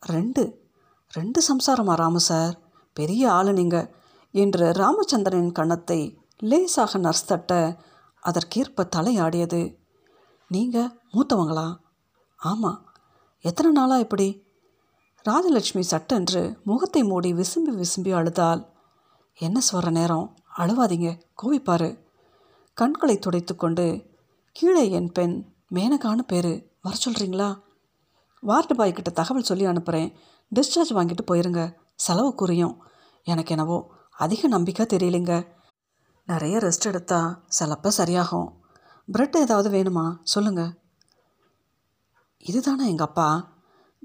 ரெண்டு 0.00 0.62
ரெண்டு 1.10 1.42
சம்சாரமா 1.48 1.94
ராமு 1.94 2.20
சார்? 2.20 2.60
பெரிய 2.92 3.32
ஆளு 3.32 3.52
நீங்கள் 3.52 3.94
என்று 4.30 4.72
ராமச்சந்திரனின் 4.72 5.52
கன்னத்தை 5.52 6.18
லேசாக 6.38 6.98
நர்ஸ் 6.98 7.26
தட்ட 7.26 7.78
அதற்கேற்ப 8.20 8.88
தலையாடியது. 8.96 9.78
நீங்கள் 10.48 10.90
மூத்தவங்களா? 11.12 11.76
ஆமாம் 12.36 12.92
எத்தனை 13.40 13.72
நாளாக 13.72 14.00
இப்படி? 14.00 14.42
ராஜலட்சுமி 15.24 15.80
சட்டென்று 15.80 16.58
முகத்தை 16.64 17.04
மூடி 17.04 17.32
விசும்பி 17.32 17.82
விசும்பி 17.82 18.12
அழுதாள். 18.12 18.66
என்ன 19.34 19.60
சொல்கிற 19.60 19.90
நேரம்? 19.90 20.36
அழுவாதீங்க 20.58 21.20
கோவிப்பாரு. 21.42 21.98
கண்களை 22.74 23.18
துடைத்து 23.18 23.56
கொண்டு 23.56 23.86
கீழே 24.52 24.90
என் 24.90 25.12
பெண் 25.12 25.53
மேனகான்னு 25.74 26.22
பேர். 26.26 26.52
வர 26.82 26.96
சொல்கிறீங்களா 27.04 27.62
வார்டு 28.40 28.74
பாய் 28.74 28.92
கிட்ட 28.92 29.10
தகவல் 29.10 29.42
சொல்லி 29.42 29.64
அனுப்புகிறேன் 29.64 30.16
டிஸ்சார்ஜ் 30.54 30.96
வாங்கிட்டு 30.98 31.24
போயிருங்க. 31.30 31.74
செலவு 31.94 32.34
குறையும். 32.34 32.82
எனக்கு 33.22 33.50
என்னவோ 33.50 33.90
அதிக 34.16 34.48
நம்பிக்கை 34.48 34.86
தெரியலைங்க. 34.86 35.46
நிறைய 36.26 36.58
ரெஸ்ட் 36.58 36.84
எடுத்தா 36.84 37.44
சிலப்ப 37.58 37.90
சரியாகும். 37.96 38.48
பிரெட் 39.12 39.36
ஏதாவது 39.36 39.68
வேணுமா? 39.70 40.16
சொல்லுங்கள் 40.22 40.82
இதுதானே 42.38 42.88
எங்கள் 42.88 43.06
அப்பா? 43.06 43.52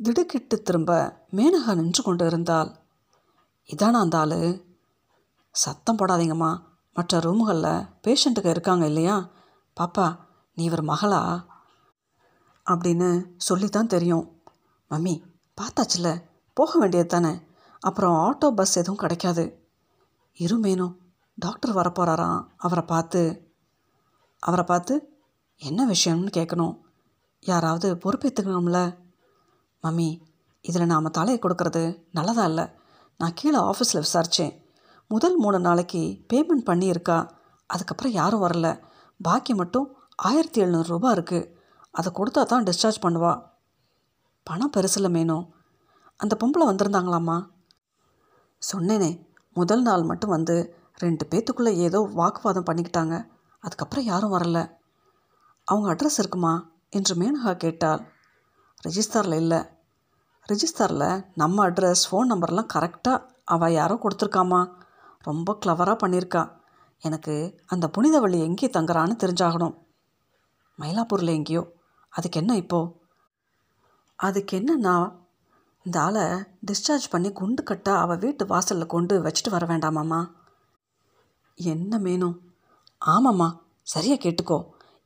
திடுக்கிட்டு 0.01 0.61
திரும்ப 0.61 1.19
மேனகா 1.31 1.75
நின்று 1.75 2.03
கொண்டு 2.03 2.25
இருந்தால் 2.25 2.75
இதானா 3.65 3.99
அந்த 4.05 4.17
ஆள்? 4.17 4.63
சத்தம் 5.51 5.97
போடாதீங்கம்மா. 5.97 6.51
மற்ற 6.93 7.19
ரூமுகளில் 7.19 7.89
பேஷண்ட்டுக்கு 8.07 8.49
இருக்காங்க 8.49 8.85
இல்லையா? 8.85 9.29
பாப்பா 9.79 10.15
நீ 10.55 10.63
இவர் 10.63 10.83
மகளா? 10.83 11.47
அப்படின்னு 12.69 13.09
சொல்லித்தான் 13.37 13.87
தெரியும். 13.87 14.25
மம்மி 14.89 15.13
பார்த்தாச்சுல 15.57 16.07
போக 16.53 16.79
வேண்டியது 16.79 17.07
தானே. 17.07 17.33
அப்புறம் 17.79 18.17
ஆட்டோ 18.17 18.49
பஸ் 18.49 18.77
எதுவும் 18.77 19.01
கிடைக்காது. 19.03 19.43
இருமேனும் 20.39 20.95
டாக்டர் 21.35 21.75
வரப்போகிறாராம் 21.75 22.45
அவரை 22.57 22.83
பார்த்து. 22.83 23.21
அவரை 24.39 24.65
பார்த்து? 24.65 24.95
என்ன 25.57 25.87
விஷயம்னு 25.87 26.31
கேட்கணும் 26.37 26.75
யாராவது 27.39 27.95
பொறுப்பேற்றுக்கணும்ல 27.95 28.97
மம்மி 29.83 30.09
இதில் 30.61 30.85
நாம் 30.85 31.15
தலையை 31.17 31.39
கொடுக்கறது 31.41 31.83
நல்லதா 32.11 32.45
இல்லை? 32.45 32.65
நான் 33.17 33.33
கீழே 33.35 33.57
ஆஃபீஸில் 33.57 34.03
விசாரித்தேன் 34.07 34.53
முதல் 35.07 35.37
மூணு 35.37 35.59
நாளைக்கு 35.59 36.01
பேமெண்ட் 36.33 36.65
பண்ணியிருக்கா. 36.65 37.29
அதுக்கப்புறம் 37.65 38.11
யாரும் 38.11 38.43
வரல. 38.43 38.79
பாக்கி 39.21 39.53
மட்டும் 39.53 39.97
ஆயிரத்தி 40.15 40.61
எழுநூறுரூபா 40.61 41.09
இருக்குது 41.17 41.57
அதை 41.99 42.11
கொடுத்தா 42.15 42.43
தான் 42.45 42.63
டிஸ்சார்ஜ் 42.63 43.01
பண்ணுவா. 43.01 43.33
பணம் 44.43 44.73
பெருசில் 44.77 45.13
மேனும் 45.15 45.45
அந்த 46.17 46.37
பொம்பளை 46.39 46.67
வந்திருந்தாங்களாம்மா? 46.67 47.37
சொன்னேனே 48.71 49.09
முதல் 49.53 49.81
நாள் 49.81 50.03
மட்டும் 50.03 50.29
வந்து 50.29 50.55
ரெண்டு 50.97 51.27
பேத்துக்குள்ளே 51.27 51.73
ஏதோ 51.73 51.99
வாக்குவாதம் 52.13 52.65
பண்ணிக்கிட்டாங்க. 52.65 53.27
அதுக்கப்புறம் 53.59 54.05
யாரும் 54.05 54.33
வரல. 54.33 54.71
அவங்க 55.63 55.87
அட்ரஸ் 55.93 56.17
இருக்குமா? 56.17 56.53
என்று 56.89 57.15
மேனகா 57.15 57.57
கேட்டாள். 57.57 58.01
ரிஜிஸ்டரில் 58.87 59.33
இல்லை. 59.33 59.61
ரிஜிஸ்டரில் 60.47 61.25
நம்ம 61.35 61.69
அட்ரஸ் 61.69 62.05
ஃபோன் 62.11 62.31
நம்பர்லாம் 62.33 62.67
கரெக்டாக 62.73 63.25
அவள் 63.43 63.73
யாரோ 63.73 63.99
கொடுத்துருக்காமா? 64.01 64.61
ரொம்ப 65.19 65.57
கிளவராக 65.65 66.07
பண்ணியிருக்கா. 66.07 66.51
எனக்கு 67.01 67.61
அந்த 67.65 67.89
புனிதவழி 67.97 68.39
எங்கே 68.39 68.67
தங்குறான்னு 68.67 69.15
தெரிஞ்சாகணும். 69.23 69.75
மயிலாப்பூரில் 70.79 71.35
எங்கேயோ. 71.39 71.77
அதுக்கு 72.13 72.39
என்ன 72.39 72.55
இப்போது 72.55 72.91
அதுக்கு 74.19 74.53
என்னன்னா 74.59 74.95
இந்த 75.85 75.97
ஆளை 75.99 76.25
டிஸ்சார்ஜ் 76.65 77.07
பண்ணி 77.09 77.29
குண்டு 77.31 77.61
கட்ட 77.63 77.89
அவள் 77.93 78.17
வீட்டு 78.17 78.43
வாசலில் 78.45 78.93
கொண்டு 78.93 79.15
வச்சுட்டு 79.21 79.49
வர 79.49 79.65
வேண்டாமாம்மா 79.65 80.19
என்ன 81.57 81.99
மேனும் 81.99 82.37
ஆமாம்மா 83.01 83.47
சரியாக 83.83 84.19
கேட்டுக்கோ. 84.23 84.57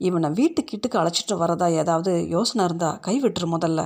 இவனை 0.01 0.29
வீட்டுக்கிட்டுக்கு 0.29 0.97
அழைச்சிட்டு 1.01 1.35
வரதா 1.41 1.67
ஏதாவது 1.71 2.11
யோசனை 2.27 2.65
இருந்தால் 2.65 2.99
கைவிட்டுரு 2.99 3.47
முதல்ல. 3.55 3.81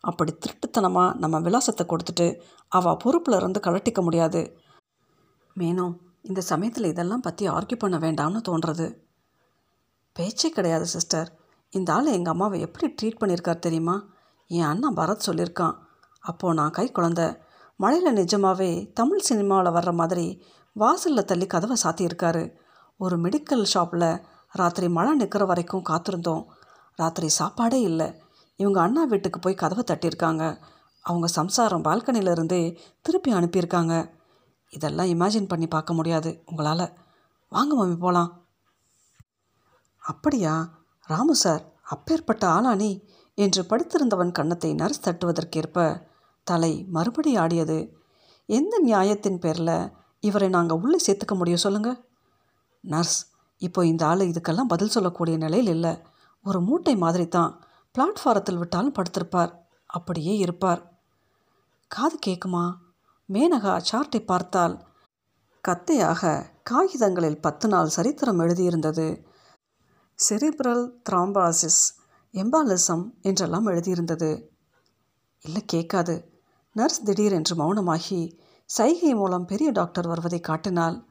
அப்படி 0.00 0.32
திருட்டுத்தனமாக 0.32 1.16
நம்ம 1.18 1.36
விலாசத்தை 1.40 1.84
கொடுத்துட்டு 1.86 2.26
அவள் 2.72 3.00
பொறுப்பில் 3.02 3.38
இருந்து 3.38 3.60
கலட்டிக்க 3.60 4.00
முடியாது. 4.02 4.42
மேனும் 5.56 5.94
இந்த 6.22 6.40
சமயத்தில் 6.40 6.90
இதெல்லாம் 6.92 7.20
பற்றி 7.20 7.44
ஆர்கியூ 7.48 7.78
பண்ண 7.78 7.96
வேண்டாம்னு 7.98 8.40
தோன்றது. 8.48 8.86
பேச்சே 10.16 10.48
கிடையாது 10.50 10.86
சிஸ்டர் 10.86 11.28
இந்த 11.76 11.90
ஆள் 11.92 12.06
எங்கள் 12.06 12.32
அம்மாவை 12.32 12.60
எப்படி 12.60 12.94
ட்ரீட் 13.02 13.20
பண்ணியிருக்கார் 13.20 13.58
தெரியுமா? 13.58 13.96
என் 14.46 14.62
அண்ணன் 14.62 14.94
பரத் 14.94 15.26
சொல்லியிருக்கான் 15.26 15.76
அப்போது 16.20 16.54
நான் 16.54 16.70
கை 16.70 16.86
குழந்த. 16.92 17.22
மழையில் 17.76 18.12
நிஜமாகவே 18.12 18.70
தமிழ் 18.92 19.26
சினிமாவில் 19.28 19.72
வர்ற 19.72 19.92
மாதிரி 19.94 20.44
வாசலில் 20.72 21.24
தள்ளி 21.24 21.46
கதவை 21.46 21.76
சாத்தியிருக்காரு. 21.82 22.42
ஒரு 22.98 23.16
மெடிக்கல் 23.20 23.62
ஷாப்பில் 23.62 24.24
ராத்திரி 24.50 24.88
மழை 24.88 25.14
நிற்கிற 25.14 25.44
வரைக்கும் 25.44 25.88
காத்திருந்தோம். 25.88 26.44
ராத்திரி 26.96 27.28
சாப்பாடே 27.28 27.80
இல்லை. 27.80 28.08
இவங்க 28.56 28.80
அண்ணா 28.80 29.04
வீட்டுக்கு 29.04 29.38
போய் 29.38 29.54
கதவை 29.54 29.84
தட்டியிருக்காங்க. 29.86 30.44
அவங்க 31.02 31.26
சம்சாரம் 31.26 31.84
பால்கனியிலேருந்தே 31.84 32.60
திருப்பி 33.02 33.32
அனுப்பியிருக்காங்க. 33.32 33.94
இதெல்லாம் 34.68 35.06
இமேஜின் 35.06 35.48
பண்ணி 35.48 35.66
பார்க்க 35.66 35.94
முடியாது 35.94 36.30
உங்களால். 36.46 36.86
வாங்க 37.48 37.72
மம்மி 37.74 37.98
போகலாம் 37.98 38.30
அப்படியா? 40.02 40.54
ராமு 41.08 41.34
சார் 41.34 41.62
அப்பேற்பட்ட 41.82 42.44
ஆளானே 42.48 42.92
என்று 43.38 43.62
படுத்திருந்தவன் 43.62 44.32
கன்னத்தை 44.32 44.70
நர்ஸ் 44.74 45.04
தட்டுவதற்கேற்ப 45.04 45.84
தலை 46.46 46.72
மறுபடி 46.90 47.32
ஆடியது. 47.36 47.78
எந்த 48.48 48.74
நியாயத்தின் 48.84 49.38
பேரில் 49.38 49.78
இவரை 50.20 50.48
நாங்கள் 50.48 50.80
உள்ளே 50.82 50.98
சேர்த்துக்க 51.06 51.34
முடியும் 51.36 51.64
சொல்லுங்கள் 51.64 51.98
நர்ஸ் 52.84 53.18
இப்போ 53.62 53.80
இந்த 53.86 54.02
ஆள் 54.06 54.30
இதுக்கெல்லாம் 54.30 54.72
பதில் 54.72 54.92
சொல்லக்கூடிய 54.96 55.36
நிலையில் 55.36 55.70
இல்லை. 55.76 55.92
ஒரு 56.44 56.58
மூட்டை 56.60 56.94
மாதிரி 56.96 57.26
தான் 57.28 57.52
பிளாட்ஃபாரத்தில் 57.94 58.60
விட்டாலும் 58.62 58.96
படுத்திருப்பார். 58.98 59.52
அப்படியே 59.86 60.34
இருப்பார். 60.36 60.82
காது 61.90 62.16
கேட்குமா 62.26 62.64
மேனகா 63.28 63.72
சார்ட்டை 63.90 64.20
பார்த்தால் 64.24 64.74
கத்தையாக 65.64 66.32
காகிதங்களில் 66.62 67.40
பத்து 67.40 67.66
நாள் 67.68 67.94
சரித்திரம் 67.96 68.40
எழுதியிருந்தது. 68.40 69.06
செரிப்ரல் 70.18 70.90
த்ராம்பாசிஸ் 71.10 71.82
எம்பாலிசம் 72.32 73.10
என்றெல்லாம் 73.22 73.66
எழுதியிருந்தது. 73.66 74.48
இல்லை 75.40 75.64
கேட்காது. 75.64 76.40
நர்ஸ் 76.72 77.02
திடீரென்று 77.02 77.54
மௌனமாகி 77.56 78.38
சைகை 78.64 79.14
மூலம் 79.14 79.44
பெரிய 79.44 79.70
டாக்டர் 79.70 80.06
வருவதை 80.06 80.40
காட்டினால் 80.40 81.06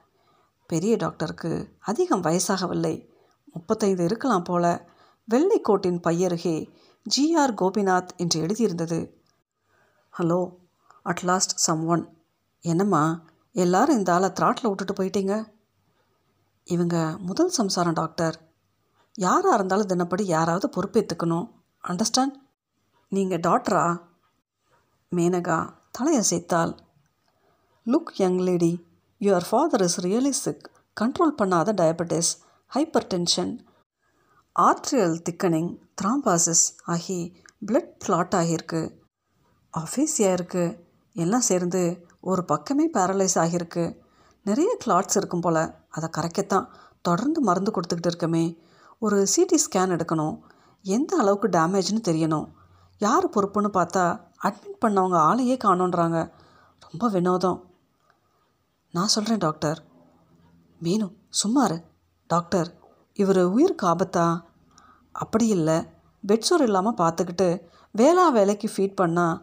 பெரிய 0.68 0.96
டாக்டருக்கு 0.96 1.74
அதிகம் 1.80 2.22
வயசாகவில்லை. 2.22 3.10
முப்பத்தைந்து 3.54 4.04
இருக்கலாம் 4.04 4.44
போல 4.44 4.90
வெள்ளைக்கோட்டின் 5.30 6.02
பையருகே 6.02 6.70
ஜிஆர் 7.06 7.54
கோபிநாத் 7.54 8.08
என்று 8.18 8.42
எழுதியிருந்தது. 8.42 9.14
Hello 10.18 10.56
at 11.04 11.24
last 11.24 11.58
someone. 11.86 12.18
என்னம்மா 12.62 13.22
எல்லாரும் 13.52 13.98
இந்த 13.98 14.14
ஆளை 14.14 14.30
த்ராட்டில் 14.30 14.68
விட்டுட்டு 14.68 14.94
போயிட்டீங்க? 14.94 15.54
இவங்க 16.64 17.18
முதல் 17.20 17.50
சம்சாரம் 17.50 17.94
டாக்டர். 17.94 18.54
யாராக 19.15 19.55
இருந்தாலும் 19.55 19.88
தினப்படி 19.88 20.22
யாராவது 20.22 20.69
பொறுப்பேற்றுக்கணும் 20.75 21.51
அண்டர்ஸ்டாண்ட் 21.88 22.36
நீங்கள் 23.10 23.39
டாக்டரா 23.39 24.01
Menaka 25.15 25.74
தலையசைத்தாள் 26.00 26.77
look 27.86 28.12
young 28.15 28.38
lady 28.38 28.86
your 29.19 29.45
father 29.50 29.81
is 29.81 30.01
really 30.01 30.29
sick 30.29 30.72
control 31.01 31.34
பண்ணாத 31.38 31.74
diabetes 31.81 32.31
hypertension 33.07 33.65
arterial 34.60 35.22
thickening 35.29 35.77
thrombosis 36.01 36.65
ஆகி 36.86 37.43
பிளட் 37.65 37.93
கிளாட் 37.98 38.34
ஆகியிருக்கு. 38.36 38.81
அஃபீஸியாக 39.77 40.38
இருக்குது 40.38 40.79
எல்லாம் 41.13 41.41
சேர்ந்து 41.41 42.07
ஒரு 42.19 42.45
பக்கமே 42.45 42.91
பேரலைஸ் 42.91 43.36
ஆகியிருக்கு. 43.36 43.98
நிறைய 44.43 44.77
கிளாட்ஸ் 44.86 45.15
இருக்கும் 45.15 45.39
போல். 45.39 45.74
அதை 45.89 46.10
கரைக்கத்தான். 46.17 46.67
தொடர்ந்து 47.01 47.41
மருந்து 47.41 47.72
கொடுத்துக்கிட்டு 47.72 48.10
இருக்கமே. 48.10 48.57
ஒரு 49.06 49.18
சிடி 49.34 49.58
ஸ்கேன் 49.64 49.94
எடுக்கணும். 49.96 50.36
எந்த 50.86 51.12
அளவுக்கு 51.22 51.48
டேமேஜ்னு 51.58 52.02
தெரியணும். 52.10 52.48
யார் 53.02 53.26
பொறுப்புன்னு 53.34 53.70
பார்த்தா 53.78 54.04
அட்மிட் 54.48 54.84
பண்ணவங்க 54.84 55.18
ஆளையே 55.30 55.56
காணோன்றாங்க. 55.64 56.20
ரொம்ப 56.86 57.08
வினோதம். 57.16 57.60
நான் 58.94 59.14
சொல்கிறேன் 59.16 59.44
டாக்டர் 59.46 59.80
மீனு 60.82 61.08
சும்மாரு 61.42 61.78
டாக்டர் 62.30 62.70
இவர் 63.20 63.42
உயிருக்கு 63.56 63.86
ஆபத்தா? 63.94 64.26
அப்படி 65.16 65.46
இல்லை. 65.58 65.78
பெட்சோர் 66.24 66.64
இல்லாமல் 66.68 67.00
பார்த்துக்கிட்டு 67.02 67.50
வேளா 67.96 68.26
வேலைக்கு 68.38 68.68
ஃபீட் 68.74 69.00
பண்ணால் 69.02 69.42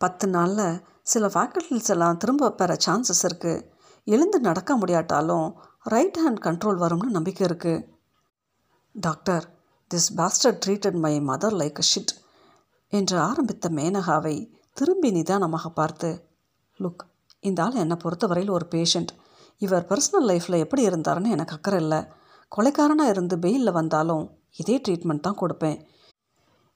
பத்து 0.00 0.26
நாளில் 0.28 0.80
சில 1.12 1.26
ஃபேக்கல்டிஸ் 1.34 1.90
எல்லாம் 1.94 2.20
திரும்ப 2.22 2.50
பெற 2.60 2.76
சான்சஸ் 2.86 3.24
இருக்குது 3.28 3.64
எழுந்து 4.06 4.38
நடக்க 4.48 4.76
முடியாட்டாலும் 4.76 5.48
ரைட் 5.92 6.20
ஹேண்ட் 6.22 6.40
கண்ட்ரோல் 6.46 6.82
வரும்னு 6.84 7.16
நம்பிக்கை 7.16 7.44
இருக்குது 7.48 7.84
doctor 8.94 9.44
this 9.90 10.08
pastor 10.14 10.56
treated 10.64 10.98
my 11.04 11.12
mother 11.28 11.54
like 11.60 11.78
a 11.78 11.84
shit 11.90 12.12
என்று 12.92 13.16
ஆரம்பித்த 13.18 13.68
மேனகாவை 13.68 14.34
திரும்பி 14.76 15.10
நிதானமாக 15.10 15.68
பார்த்து 15.68 16.08
லுக் 16.80 17.02
இந்த 17.40 17.62
ஆள் 17.62 17.74
என்னை 17.74 17.96
பொறுத்தவரையில் 18.02 18.52
ஒரு 18.52 18.66
பேஷண்ட். 18.74 19.12
இவர் 19.58 19.86
பர்சனல் 19.90 20.28
லைஃப்பில் 20.30 20.62
எப்படி 20.64 20.82
இருந்தாருன்னு 20.88 21.32
எனக்கு 21.36 21.56
அக்கறை 21.56 21.78
இல்லை. 21.80 22.00
கொலைக்காரனாக 22.52 23.12
இருந்து 23.14 23.36
பெயிலில் 23.36 23.76
வந்தாலும் 23.78 24.24
இதே 24.56 24.76
ட்ரீட்மெண்ட் 24.84 25.20
தான் 25.20 25.40
கொடுப்பேன். 25.42 25.78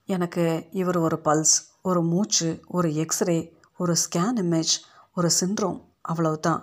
எனக்கு 0.08 0.44
இவர் 0.72 0.98
ஒரு 0.98 1.18
பல்ஸ் 1.28 1.54
ஒரு 1.82 2.02
மூச்சு 2.02 2.50
ஒரு 2.68 2.88
எக்ஸ்ரே 3.04 3.38
ஒரு 3.76 3.96
ஸ்கேன் 4.04 4.42
இமேஜ் 4.44 4.74
ஒரு 5.14 5.30
சின்ட்ரோம் 5.40 5.78
அவ்வளவு 6.02 6.40
தான் 6.40 6.62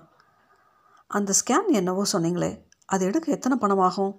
அந்த 1.11 1.31
ஸ்கேன் 1.41 1.71
என்னவோ 1.81 2.05
சொன்னீங்களே 2.11 2.51
அது 2.85 3.03
எடுக்க 3.05 3.37
எத்தனை 3.37 3.57
பணமாகும்? 3.57 4.13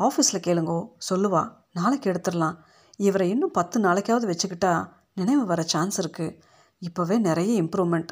ஆஃபீஸில் 0.00 0.46
கேளுங்கோ 0.46 0.88
சொல்லுவா. 1.10 1.42
நாளைக்கு 1.72 2.12
எடுத்துடலாம். 2.12 2.56
இவரை 2.96 3.30
இன்னும் 3.30 3.50
பத்து 3.50 3.80
நாளைக்காவது 3.80 4.26
வச்சுக்கிட்டா 4.30 4.88
நினைவு 5.14 5.44
வர 5.44 5.62
சான்ஸ் 5.62 6.00
இருக்குது 6.00 6.40
இப்போவே 6.82 7.18
நிறைய 7.18 7.62
இம்ப்ரூவ்மெண்ட் 7.62 8.08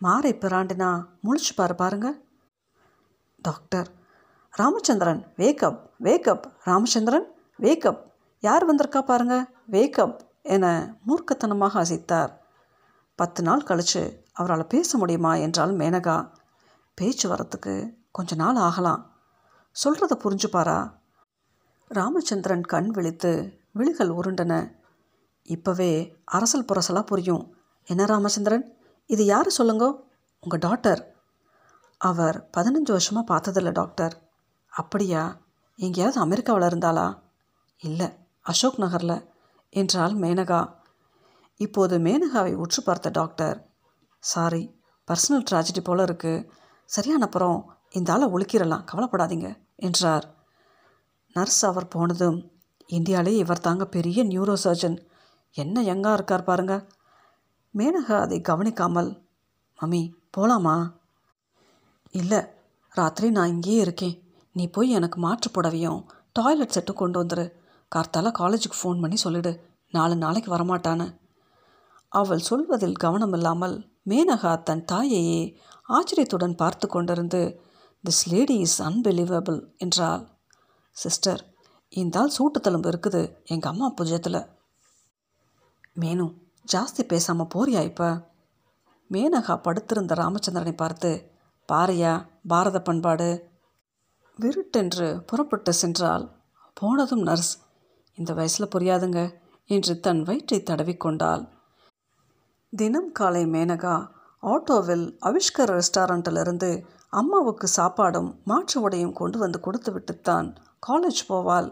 மாறை 0.00 0.32
பிராண்டினா 0.34 1.04
முழிச்சு 1.24 1.52
பாரு 1.56 1.74
பாருங்க. 1.74 2.08
Doctor 3.42 3.90
Ramachandran 4.50 5.32
wake up 5.36 5.80
wake up 6.02 6.42
Ramachandran 6.64 7.26
wake up 7.58 8.00
யார் 8.40 8.74
வந்திருக்கா 8.74 9.00
பாருங்க? 9.00 9.46
வேக்கப் 9.70 10.20
என 10.42 10.96
மூர்க்கத்தனமாக 11.06 11.84
அசைத்தார். 11.84 12.32
பத்து 13.14 13.42
நாள் 13.42 13.62
கழித்து 13.62 14.24
அவரால் 14.32 14.66
பேச 14.66 14.98
முடியுமா 14.98 15.34
என்றால் 15.34 15.76
மேனகா. 15.76 16.30
பேச்சு 16.94 17.34
வரத்துக்கு 17.34 17.94
கொஞ்ச 18.10 18.34
நாள் 18.34 18.56
ஆகலாம். 18.56 19.02
சொல்கிறத 19.84 20.12
புரிஞ்சுப்பாரா? 20.24 21.02
ராமச்சந்திரன் 21.88 22.64
கண் 22.64 22.88
விழித்து 22.88 23.60
விழிகள் 23.72 24.08
உருண்டன. 24.08 24.76
இப்போவே 25.44 26.14
அரசல் 26.24 26.64
புரசலாக 26.64 27.02
புரியும். 27.02 27.56
என்ன 27.84 28.04
ராமச்சந்திரன்? 28.04 28.76
இது 29.06 29.24
யார் 29.24 29.46
சொல்லுங்கோ? 29.46 30.00
உங்கள் 30.40 30.58
டாக்டர். 30.58 31.14
அவர் 31.98 32.48
பதினஞ்சு 32.56 32.90
வருஷமாக 32.90 33.36
பார்த்ததில்ல 33.36 33.72
டாக்டர். 33.72 34.30
அப்படியா? 34.68 35.36
எங்கேயாவது 35.76 36.20
அமெரிக்காவில் 36.20 36.68
இருந்தாளா? 36.68 37.18
இல்லை 37.78 38.08
அசோக் 38.40 38.78
நகரில் 38.78 39.30
என்றால் 39.70 40.16
மேனகா. 40.16 40.74
இப்போது 41.56 41.98
மேனகாவை 41.98 42.54
உற்று 42.54 42.82
பார்த்த 42.82 43.10
டாக்டர். 43.10 43.68
சாரி 44.18 44.80
பர்சனல் 45.06 45.44
ட்ராஜடி 45.50 45.84
போல 45.84 46.04
இருக்குது 46.04 46.48
சரியான 46.84 47.24
அப்புறம் 47.24 47.76
இந்த 47.90 48.12
ஆளை 48.12 48.28
ஒழிக்கிறலாம் 48.28 48.84
கவலைப்படாதீங்க 48.92 49.56
என்றார். 49.76 50.33
நர்ஸ் 51.36 51.62
அவர் 51.66 51.92
போனதும் 51.94 52.38
இந்தியாவிலே 52.86 53.32
இவர் 53.36 53.64
தாங்க 53.66 53.84
பெரிய 53.86 54.24
நியூரோ 54.24 54.54
சர்ஜன் 54.64 54.96
என்ன 55.56 55.82
யங்காக 55.82 56.12
இருக்கார் 56.12 56.48
பாருங்க. 56.48 56.74
மேனகா 57.74 58.16
அதை 58.20 58.38
கவனிக்காமல் 58.40 59.10
மம்மி 59.78 60.02
போகலாமா 60.30 60.74
இல்லை 62.10 62.40
ராத்திரி 62.92 63.28
நான் 63.30 63.48
இங்கேயே 63.48 63.80
இருக்கேன். 63.80 64.16
நீ 64.52 64.64
போய் 64.68 64.90
எனக்கு 64.90 65.18
மாற்று 65.20 65.48
புடவையும் 65.50 66.00
டாய்லெட் 66.32 66.74
செட்டும் 66.74 67.00
கொண்டு 67.00 67.16
வந்துரு. 67.22 67.46
கார்த்தால 67.92 68.30
காலேஜுக்கு 68.40 68.78
ஃபோன் 68.80 69.00
பண்ணி 69.00 69.16
சொல்லிடு. 69.16 69.52
நாலு 69.90 70.14
நாளைக்கு 70.16 70.50
வரமாட்டான்னு. 70.56 71.06
அவள் 72.08 72.46
சொல்வதில் 72.48 73.00
கவனமில்லாமல் 73.04 73.76
மேனகா 74.08 74.52
தன் 74.62 74.84
தாயையே 74.92 75.40
ஆச்சரியத்துடன் 75.88 76.54
பார்த்து 76.54 76.86
கொண்டிருந்து 76.88 77.40
திஸ் 78.04 78.24
லேடி 78.32 78.56
இஸ் 78.58 78.78
அன்பிலீவபிள் 78.82 79.60
என்றாள். 79.76 80.22
சிஸ்டர் 80.96 81.42
இந்தால் 81.92 82.22
ஆள் 82.22 82.34
சூட்டு 82.36 82.58
தழும்பு 82.60 82.88
இருக்குது. 82.90 83.22
எங்கள் 83.44 83.70
அம்மா 83.72 83.92
புஜத்தில் 83.98 84.48
மேனு 86.00 86.26
ஜாஸ்தி 86.72 87.02
பேசாமல் 87.02 87.50
போறியா 87.54 87.80
இப்போ? 87.80 88.08
மேனகா 89.10 89.54
படுத்திருந்த 89.56 90.14
ராமச்சந்திரனை 90.14 90.74
பார்த்து 90.76 91.10
பாரியா 91.72 92.26
பாரத 92.46 92.78
பண்பாடு. 92.80 93.52
விருட்டென்று 94.38 95.24
புறப்பட்டு 95.24 95.72
சென்றால் 95.72 96.24
போனதும் 96.74 97.22
நர்ஸ். 97.22 97.58
இந்த 98.14 98.32
வயசில் 98.32 98.72
புரியாதுங்க 98.74 99.20
என்று 99.64 100.00
தன் 100.00 100.22
வயிற்றை 100.22 100.62
தடவிக்கொண்டாள் 100.62 101.44
தினம் 102.72 103.12
காலை 103.12 103.44
மேனகா 103.46 104.12
ஆட்டோவில் 104.42 105.18
அவிஷ்கர் 105.20 105.72
ரெஸ்டாரண்ட்டிலிருந்து 105.78 106.86
அம்மாவுக்கு 107.08 107.68
சாப்பாடும் 107.76 108.30
மாற்று 108.44 108.80
உடையும் 108.80 109.12
கொண்டு 109.12 109.38
வந்து 109.38 109.60
கொடுத்து 109.60 109.92
விட்டுத்தான். 109.92 110.48
காலேஜ் 110.86 111.22
போவாள். 111.28 111.68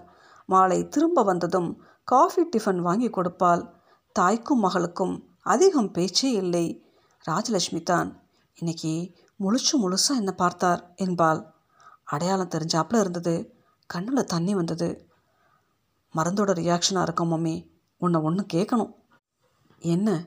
மாலை 0.47 0.89
திரும்ப 0.89 1.23
வந்ததும் 1.23 1.83
காஃபி 2.05 2.43
டிஃபன் 2.57 2.79
வாங்கி 2.79 3.09
கொடுப்பாள். 3.09 3.71
தாய்க்கும் 4.13 4.65
மகளுக்கும் 4.65 5.15
அதிகம் 5.43 5.91
பேச்சே 5.91 6.31
இல்லை. 6.33 6.85
ராஜலட்சுமி 7.25 7.83
தான் 7.83 8.23
இன்னைக்கு 8.55 9.15
முழுச்சு 9.41 9.73
முழுசாக 9.83 10.17
என்னை 10.17 10.35
பார்த்தார் 10.37 10.93
என்பாள். 10.95 11.41
அடையாளம் 12.05 12.49
தெரிஞ்சாப்புல 12.49 13.01
இருந்தது. 13.01 13.35
கண்ணில் 13.87 14.25
தண்ணி 14.25 14.55
வந்தது. 14.55 15.09
மருந்தோட 16.15 16.51
ரியாக்ஷனாக 16.61 17.03
இருக்கும் 17.03 17.33
மம்மி. 17.33 17.69
உன்னை 17.99 18.21
ஒன்று 18.21 18.47
கேட்கணும் 18.53 18.93
என்ன? 19.79 20.25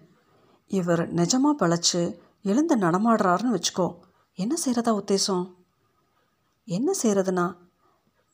இவர் 0.67 1.13
நிஜமாக 1.13 1.59
பிழைச்சி 1.59 2.01
எழுந்து 2.41 2.77
நடமாடுறாருன்னு 2.77 3.53
வச்சுக்கோ. 3.55 3.87
என்ன 4.35 4.55
செய்கிறதா 4.65 4.91
உத்தேசம்? 4.91 5.45
என்ன 6.65 6.91
செய்கிறதுனா 7.03 7.45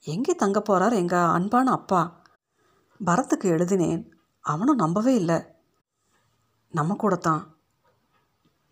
எங்கே 0.03 0.35
தங்க 0.35 0.61
போகிறார் 0.61 0.93
எங்கள் 0.93 1.19
அன்பான 1.19 1.71
அப்பா? 1.71 2.21
பரத்துக்கு 3.05 3.43
எழுதினேன். 3.43 4.13
அவனும் 4.41 4.75
நம்பவே 4.75 5.15
இல்லை. 5.15 5.43
நம்ம 6.69 6.95
கூட 6.95 7.15
தான் 7.15 7.55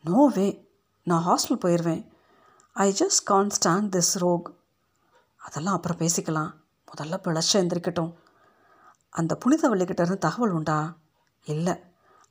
நோவே 0.06 0.66
நான் 1.04 1.26
ஹாஸ்டல் 1.26 1.60
போயிடுவேன் 1.66 2.08
I 2.74 2.96
just 3.00 3.24
can't 3.26 3.48
stand 3.48 3.96
this 3.96 4.20
rogue 4.20 4.54
அதெல்லாம் 5.36 5.76
அப்புறம் 5.76 5.98
பேசிக்கலாம். 5.98 6.54
முதல்ல 6.86 7.20
பிழைச்ச 7.24 7.54
எந்திரிக்கட்டும். 7.54 8.14
அந்த 9.10 9.38
புனிதவள்ளிக்கிட்ட 9.46 10.00
இருந்து 10.00 10.18
தகவல் 10.18 10.52
உண்டா? 10.52 10.98
இல்லை. 11.44 11.80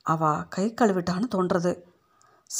அவள் 0.01 0.47
கை 0.47 0.73
கழுவிட்டான்னு 0.73 1.27
தோன்றது. 1.35 1.81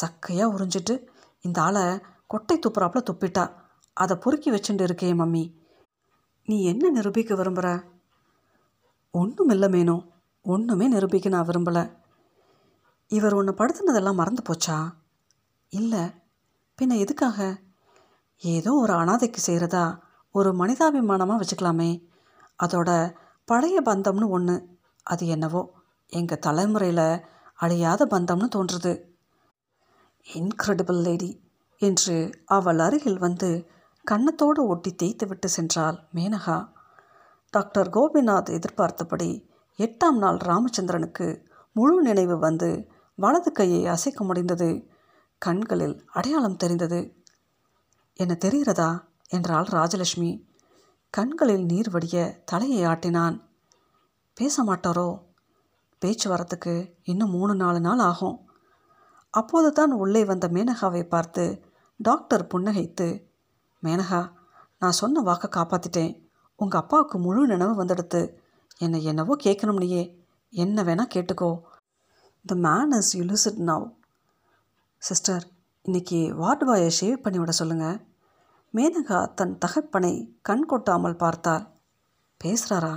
சக்கையாக 0.02 0.54
உறிஞ்சிட்டு 0.58 1.08
இந்த 1.42 1.62
ஆளை 1.62 2.02
கொட்டை 2.28 2.60
துப்புறாப்புல 2.60 3.04
துப்பிட்டா. 3.12 3.54
அதை 3.94 4.18
பொறுக்கி 4.18 4.52
வச்சுட்டு 4.52 4.86
இருக்கே 4.86 5.14
மம்மி. 5.14 5.59
நீ 6.50 6.64
என்ன 6.64 6.90
நிரூபிக்க 6.90 7.36
விரும்புகிற 7.36 7.84
ஒன்றும் 9.12 9.50
இல்லை 9.50 9.70
மேனோ. 9.70 10.08
ஒன்றுமே 10.44 10.88
நிரூபிக்க 10.88 11.30
நான் 11.30 11.48
விரும்பலை. 11.48 11.92
இவர் 13.08 13.34
உன்னை 13.34 13.54
படுத்துனதெல்லாம் 13.54 14.14
மறந்து 14.14 14.42
போச்சா? 14.50 14.94
இல்லை. 15.70 16.00
பின்ன 16.78 16.98
எதுக்காக? 16.98 17.60
ஏதோ 18.38 18.74
ஒரு 18.74 18.94
அனாதைக்கு 18.94 19.38
செய்கிறதா 19.46 20.00
ஒரு 20.32 20.52
மனிதாபிமானமாக 20.52 21.42
வச்சுக்கலாமே. 21.42 22.08
அதோட 22.64 23.16
பழைய 23.46 23.82
பந்தம்னு 23.86 24.30
ஒன்று 24.30 24.78
அது 25.04 25.28
என்னவோ? 25.28 25.74
எங்கள் 26.08 26.40
தலைமுறையில் 26.40 27.26
அழியாத 27.56 28.06
பந்தம்னு 28.06 28.50
தோன்றுது. 28.56 29.02
Incredible 30.34 31.02
lady. 31.02 31.42
என்று 31.78 32.44
அவள் 32.46 32.80
அருகில் 32.80 33.18
வந்து 33.18 33.72
கன்னத்தோடு 34.12 34.68
ஒட்டி 34.68 34.96
தேய்த்து 34.96 35.28
விட்டு 35.28 35.50
சென்றாள் 35.58 36.00
மேனகா. 36.16 36.70
டாக்டர் 37.50 37.90
கோபிநாத் 37.90 38.50
எதிர்பார்த்தபடி 38.50 39.48
எட்டாம் 39.78 40.18
நாள் 40.18 40.38
ராமச்சந்திரனுக்கு 40.38 41.46
முழு 41.72 42.02
நினைவு 42.02 42.40
வந்து 42.40 42.90
வலது 43.16 43.52
கையை 43.52 43.88
அசைக்க 43.88 44.24
முடிந்தது. 44.24 44.88
கண்களில் 45.38 46.06
அடையாளம் 46.14 46.56
தெரிந்தது. 46.56 47.24
என்ன 48.14 48.38
தெரிகிறதா? 48.46 49.04
என்றாள் 49.30 49.64
ராஜலட்சுமி. 49.64 50.46
கண்களில் 51.10 51.66
நீர் 51.66 51.90
வடிய 51.90 52.42
தலையை 52.46 52.84
ஆட்டினான். 52.84 53.42
பேச 54.34 54.64
மாட்டாரோ? 54.64 55.24
பேச்சு 55.98 56.36
வரத்துக்கு 56.36 56.94
இன்னும் 57.04 57.30
மூணு 57.30 57.56
நாலு 57.56 57.80
நாள் 57.80 58.00
ஆகும். 58.00 58.50
அப்போது 59.30 59.72
தான் 59.72 59.92
உள்ளே 59.92 60.26
வந்த 60.26 60.48
மேனகாவை 60.48 61.04
பார்த்து 61.04 61.64
டாக்டர் 61.98 62.48
புன்னகைத்து 62.54 63.28
மேனகா 63.84 64.32
நான் 64.80 65.00
சொன்ன 65.00 65.22
வாக்கை 65.22 65.50
காப்பாற்றிட்டேன் 65.52 66.14
உங்கள் 66.56 66.82
அப்பாவுக்கு 66.82 67.18
முழு 67.20 67.48
நினைவு 67.48 67.84
வந்துடுத்து 67.84 68.22
என்னை 68.78 69.04
என்னவோ 69.04 69.36
கேட்கணும்னியே 69.44 70.04
என்ன 70.54 70.84
வேணால் 70.84 71.14
கேட்டுக்கோ. 71.16 71.52
த 72.46 72.56
மேன் 72.56 72.92
இஸ் 72.92 73.12
யூலிசிட் 73.18 73.60
நவ் 73.70 73.88
சிஸ்டர் 74.98 75.46
இன்னைக்கு 75.82 76.20
வார்டு 76.36 76.66
பாயை 76.66 76.92
ஷேவ் 77.00 77.24
பண்ணி 77.24 77.40
விட 77.40 77.52
சொல்லுங்கள் 77.52 77.98
மேனகா 78.74 79.34
தன் 79.34 79.58
தகப்பனை 79.58 80.14
கண் 80.42 80.66
கொட்டாமல் 80.66 81.16
பார்த்தாள். 81.16 81.68
பேசுகிறாரா 82.42 82.96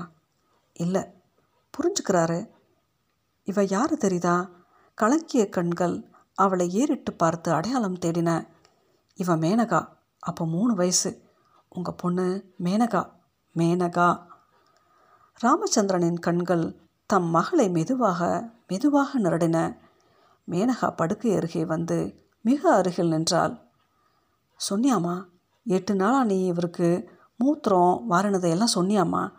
இல்லை. 0.73 1.03
புரிஞ்சுக்கிறாரு. 1.75 2.39
இவ 3.45 3.63
யாரு 3.65 3.99
தெரியுதா? 4.01 4.37
கலக்கிய 4.99 5.49
கண்கள் 5.49 5.97
அவளை 6.35 6.67
ஏறிட்டு 6.71 7.13
பார்த்து 7.13 7.53
அடையாளம் 7.53 7.99
தேடின 7.99 8.31
இவ 9.19 9.37
மேனகா. 9.37 9.81
அப்போ 10.25 10.47
மூணு 10.47 10.75
வயசு. 10.75 11.23
உங்கள் 11.69 11.95
பொண்ணு 11.95 12.55
மேனகா 12.65 13.11
மேனகா. 13.57 14.23
ராமச்சந்திரனின் 15.45 16.19
கண்கள் 16.19 16.81
தம் 17.07 17.25
மகளை 17.25 17.71
மெதுவாக 17.71 18.51
மெதுவாக 18.67 19.19
நிரடின. 19.19 19.77
மேனகா 20.51 20.97
படுக்கை 20.97 21.35
அருகே 21.35 21.65
வந்து 21.65 22.29
மிக 22.41 22.75
அருகில் 22.75 23.09
நின்றாள். 23.09 23.59
சொன்னியாம்மா 24.71 25.25
எட்டு 25.65 25.95
நாளாக 25.95 26.25
நீ 26.25 26.47
இவருக்கு 26.47 27.11
மூத்திரம் 27.45 28.01
வாரினதையெல்லாம் 28.11 28.75
சொன்னியாம்மா. 28.75 29.33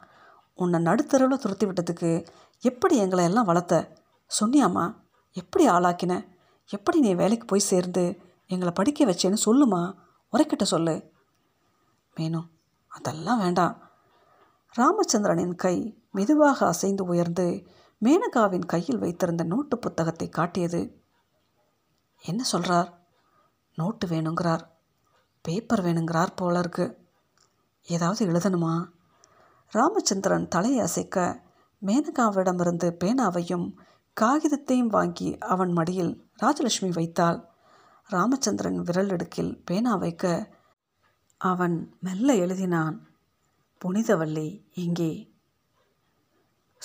உன்னை 0.56 0.84
நடுத்தருவில் 0.84 1.38
துரத்தி 1.38 1.66
விட்டதுக்கு 1.66 2.28
எப்படி 2.60 2.98
எங்களை 2.98 3.24
எல்லாம் 3.24 3.46
வளர்த்த? 3.46 3.94
சொன்னியாம்மா 4.40 4.96
எப்படி 5.32 5.68
ஆளாக்கின? 5.68 6.28
எப்படி 6.68 7.00
நீ 7.00 7.14
வேலைக்கு 7.14 7.46
போய் 7.46 7.70
சேர்ந்து 7.72 8.18
எங்களை 8.48 8.74
படிக்க 8.74 9.06
வச்சேன்னு 9.06 9.38
சொல்லுமா? 9.46 10.02
உரைக்கிட்ட 10.34 10.64
சொல்லு. 10.64 11.12
மேனு 12.18 12.48
அதெல்லாம் 12.88 13.38
வேண்டாம். 13.38 13.92
ராமச்சந்திரனின் 14.78 15.56
கை 15.56 16.02
மெதுவாக 16.12 16.68
அசைந்து 16.68 17.04
உயர்ந்து 17.04 17.68
மேனகாவின் 18.02 18.66
கையில் 18.66 18.98
வைத்திருந்த 18.98 19.44
நோட்டு 19.44 19.78
புத்தகத்தை 19.78 20.30
காட்டியது. 20.30 21.02
என்ன 22.22 22.44
சொல்கிறார் 22.44 23.00
நோட்டு 23.76 24.08
வேணுங்கிறார். 24.08 24.68
பேப்பர் 25.42 25.84
வேணுங்கிறார் 25.84 26.36
போல 26.36 26.60
இருக்கு 26.60 27.08
ஏதாவது 27.84 28.28
எழுதணுமா? 28.28 28.86
ராமச்சந்திரன் 29.72 30.48
தலையை 30.48 30.80
அசைக்க 30.80 31.42
மேனகாவிடமிருந்து 31.86 32.96
பேனாவையும் 33.04 33.74
காகிதத்தையும் 34.22 34.88
வாங்கி 34.88 35.38
அவன் 35.38 35.72
மடியில் 35.72 36.30
ராஜலட்சுமி 36.44 36.90
வைத்தாள். 36.90 37.53
ராமச்சந்திரன் 38.10 38.80
விரல் 38.80 39.10
இடுக்கில் 39.10 39.62
பேனா 39.66 39.96
வைக்க 39.96 40.54
அவன் 41.38 41.94
மெல்ல 42.00 42.34
எழுதினான் 42.34 43.00
புனிதவல்லி 43.86 44.66
இங்கே 44.74 45.32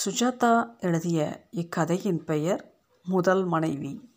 சுஜாதா 0.04 0.78
எழுதிய 0.78 1.48
இக்கதையின் 1.50 2.24
பெயர் 2.24 2.74
முதல் 3.04 3.44
மனைவி. 3.44 4.07